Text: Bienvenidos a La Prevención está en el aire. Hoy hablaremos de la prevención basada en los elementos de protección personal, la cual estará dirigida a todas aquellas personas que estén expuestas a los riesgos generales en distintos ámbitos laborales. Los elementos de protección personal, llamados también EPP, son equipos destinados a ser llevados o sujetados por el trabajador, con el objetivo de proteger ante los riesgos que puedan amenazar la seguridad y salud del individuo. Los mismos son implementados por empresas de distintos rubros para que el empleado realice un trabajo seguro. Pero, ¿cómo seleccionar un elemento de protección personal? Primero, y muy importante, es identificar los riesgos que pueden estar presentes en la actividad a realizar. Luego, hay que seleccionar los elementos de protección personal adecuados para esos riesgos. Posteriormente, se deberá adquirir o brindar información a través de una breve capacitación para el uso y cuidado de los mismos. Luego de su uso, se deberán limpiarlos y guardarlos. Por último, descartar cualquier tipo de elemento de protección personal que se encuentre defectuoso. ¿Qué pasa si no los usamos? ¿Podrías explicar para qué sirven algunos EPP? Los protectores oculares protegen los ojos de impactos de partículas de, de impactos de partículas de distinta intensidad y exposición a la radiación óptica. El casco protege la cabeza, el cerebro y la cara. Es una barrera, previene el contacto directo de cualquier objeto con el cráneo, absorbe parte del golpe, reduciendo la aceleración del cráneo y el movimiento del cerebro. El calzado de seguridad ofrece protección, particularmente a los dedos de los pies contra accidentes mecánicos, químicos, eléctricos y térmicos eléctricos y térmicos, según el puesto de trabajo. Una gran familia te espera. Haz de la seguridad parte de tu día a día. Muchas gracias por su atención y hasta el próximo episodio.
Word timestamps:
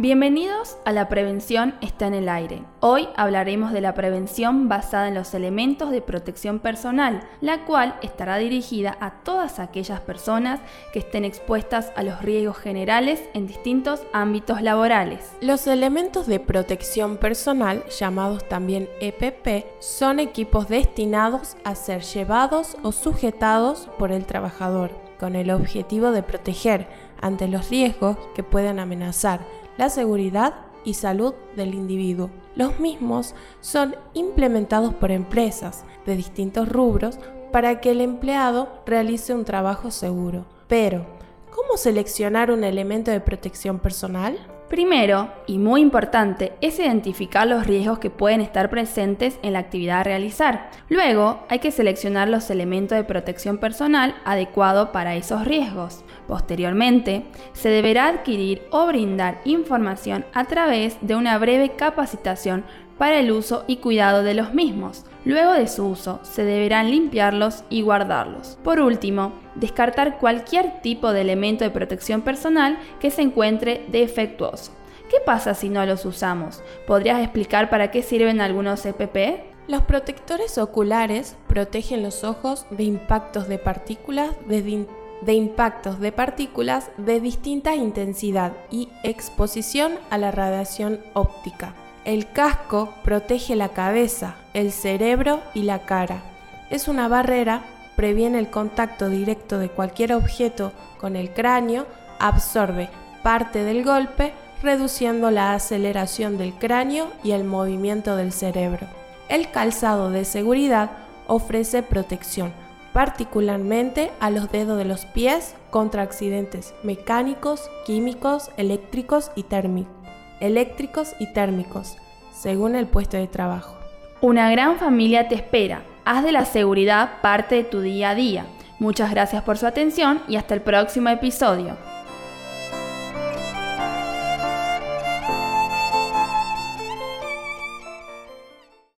Bienvenidos 0.00 0.76
a 0.84 0.92
La 0.92 1.08
Prevención 1.08 1.74
está 1.80 2.06
en 2.06 2.14
el 2.14 2.28
aire. 2.28 2.62
Hoy 2.78 3.08
hablaremos 3.16 3.72
de 3.72 3.80
la 3.80 3.94
prevención 3.94 4.68
basada 4.68 5.08
en 5.08 5.14
los 5.16 5.34
elementos 5.34 5.90
de 5.90 6.00
protección 6.00 6.60
personal, 6.60 7.24
la 7.40 7.64
cual 7.64 7.96
estará 8.00 8.36
dirigida 8.36 8.96
a 9.00 9.24
todas 9.24 9.58
aquellas 9.58 9.98
personas 9.98 10.60
que 10.92 11.00
estén 11.00 11.24
expuestas 11.24 11.90
a 11.96 12.04
los 12.04 12.22
riesgos 12.22 12.58
generales 12.58 13.24
en 13.34 13.48
distintos 13.48 14.00
ámbitos 14.12 14.62
laborales. 14.62 15.32
Los 15.40 15.66
elementos 15.66 16.28
de 16.28 16.38
protección 16.38 17.16
personal, 17.16 17.82
llamados 17.98 18.48
también 18.48 18.88
EPP, 19.00 19.66
son 19.80 20.20
equipos 20.20 20.68
destinados 20.68 21.56
a 21.64 21.74
ser 21.74 22.02
llevados 22.02 22.76
o 22.84 22.92
sujetados 22.92 23.88
por 23.98 24.12
el 24.12 24.26
trabajador, 24.26 24.92
con 25.18 25.34
el 25.34 25.50
objetivo 25.50 26.12
de 26.12 26.22
proteger 26.22 26.86
ante 27.20 27.48
los 27.48 27.68
riesgos 27.68 28.16
que 28.36 28.44
puedan 28.44 28.78
amenazar 28.78 29.40
la 29.78 29.88
seguridad 29.88 30.54
y 30.84 30.94
salud 30.94 31.34
del 31.56 31.74
individuo. 31.74 32.30
Los 32.54 32.78
mismos 32.80 33.34
son 33.60 33.96
implementados 34.12 34.92
por 34.92 35.10
empresas 35.10 35.84
de 36.04 36.16
distintos 36.16 36.68
rubros 36.68 37.18
para 37.52 37.80
que 37.80 37.92
el 37.92 38.00
empleado 38.00 38.68
realice 38.84 39.34
un 39.34 39.44
trabajo 39.44 39.90
seguro. 39.90 40.44
Pero, 40.66 41.06
¿cómo 41.54 41.78
seleccionar 41.78 42.50
un 42.50 42.64
elemento 42.64 43.10
de 43.10 43.20
protección 43.20 43.78
personal? 43.78 44.38
Primero, 44.68 45.32
y 45.46 45.56
muy 45.56 45.80
importante, 45.80 46.52
es 46.60 46.78
identificar 46.78 47.46
los 47.46 47.66
riesgos 47.66 47.98
que 47.98 48.10
pueden 48.10 48.42
estar 48.42 48.68
presentes 48.68 49.38
en 49.42 49.54
la 49.54 49.60
actividad 49.60 50.00
a 50.00 50.04
realizar. 50.04 50.70
Luego, 50.90 51.46
hay 51.48 51.60
que 51.60 51.70
seleccionar 51.70 52.28
los 52.28 52.50
elementos 52.50 52.98
de 52.98 53.04
protección 53.04 53.56
personal 53.56 54.14
adecuados 54.26 54.90
para 54.90 55.16
esos 55.16 55.46
riesgos. 55.46 56.04
Posteriormente, 56.26 57.24
se 57.54 57.70
deberá 57.70 58.08
adquirir 58.08 58.62
o 58.70 58.86
brindar 58.86 59.40
información 59.46 60.26
a 60.34 60.44
través 60.44 60.98
de 61.00 61.16
una 61.16 61.38
breve 61.38 61.70
capacitación 61.70 62.64
para 62.98 63.20
el 63.20 63.30
uso 63.30 63.64
y 63.66 63.76
cuidado 63.76 64.22
de 64.22 64.34
los 64.34 64.52
mismos. 64.52 65.04
Luego 65.24 65.52
de 65.52 65.68
su 65.68 65.86
uso, 65.86 66.20
se 66.22 66.44
deberán 66.44 66.90
limpiarlos 66.90 67.64
y 67.70 67.82
guardarlos. 67.82 68.58
Por 68.62 68.80
último, 68.80 69.32
descartar 69.54 70.18
cualquier 70.18 70.80
tipo 70.80 71.12
de 71.12 71.22
elemento 71.22 71.64
de 71.64 71.70
protección 71.70 72.22
personal 72.22 72.78
que 73.00 73.10
se 73.10 73.22
encuentre 73.22 73.84
defectuoso. 73.88 74.72
¿Qué 75.10 75.18
pasa 75.24 75.54
si 75.54 75.68
no 75.68 75.84
los 75.86 76.04
usamos? 76.04 76.62
¿Podrías 76.86 77.22
explicar 77.22 77.70
para 77.70 77.90
qué 77.90 78.02
sirven 78.02 78.40
algunos 78.40 78.84
EPP? 78.84 79.40
Los 79.66 79.82
protectores 79.82 80.58
oculares 80.58 81.36
protegen 81.46 82.02
los 82.02 82.24
ojos 82.24 82.66
de 82.70 82.84
impactos 82.84 83.48
de 83.48 83.58
partículas 83.58 84.30
de, 84.46 84.86
de 85.20 85.32
impactos 85.34 86.00
de 86.00 86.12
partículas 86.12 86.90
de 86.96 87.20
distinta 87.20 87.74
intensidad 87.74 88.52
y 88.70 88.88
exposición 89.02 89.92
a 90.10 90.18
la 90.18 90.30
radiación 90.30 91.00
óptica. 91.14 91.74
El 92.04 92.30
casco 92.30 92.94
protege 93.02 93.56
la 93.56 93.70
cabeza, 93.70 94.36
el 94.54 94.72
cerebro 94.72 95.40
y 95.52 95.62
la 95.62 95.80
cara. 95.80 96.22
Es 96.70 96.88
una 96.88 97.08
barrera, 97.08 97.62
previene 97.96 98.38
el 98.38 98.48
contacto 98.48 99.08
directo 99.08 99.58
de 99.58 99.68
cualquier 99.68 100.14
objeto 100.14 100.72
con 100.98 101.16
el 101.16 101.32
cráneo, 101.32 101.86
absorbe 102.18 102.88
parte 103.22 103.64
del 103.64 103.84
golpe, 103.84 104.32
reduciendo 104.62 105.30
la 105.30 105.54
aceleración 105.54 106.38
del 106.38 106.54
cráneo 106.54 107.08
y 107.22 107.32
el 107.32 107.44
movimiento 107.44 108.16
del 108.16 108.32
cerebro. 108.32 108.86
El 109.28 109.50
calzado 109.50 110.10
de 110.10 110.24
seguridad 110.24 110.90
ofrece 111.26 111.82
protección, 111.82 112.52
particularmente 112.92 114.10
a 114.20 114.30
los 114.30 114.50
dedos 114.50 114.78
de 114.78 114.84
los 114.84 115.04
pies 115.04 115.54
contra 115.70 116.02
accidentes 116.02 116.74
mecánicos, 116.82 117.70
químicos, 117.84 118.50
eléctricos 118.56 119.30
y 119.36 119.42
térmicos 119.42 119.97
eléctricos 120.40 121.14
y 121.18 121.32
térmicos, 121.32 121.96
según 122.32 122.76
el 122.76 122.86
puesto 122.86 123.16
de 123.16 123.26
trabajo. 123.26 123.76
Una 124.20 124.50
gran 124.50 124.78
familia 124.78 125.28
te 125.28 125.34
espera. 125.34 125.82
Haz 126.04 126.24
de 126.24 126.32
la 126.32 126.44
seguridad 126.44 127.20
parte 127.22 127.56
de 127.56 127.64
tu 127.64 127.80
día 127.80 128.10
a 128.10 128.14
día. 128.14 128.46
Muchas 128.78 129.10
gracias 129.10 129.42
por 129.42 129.58
su 129.58 129.66
atención 129.66 130.20
y 130.28 130.36
hasta 130.36 130.54
el 130.54 130.62
próximo 130.62 131.08
episodio. 131.08 131.76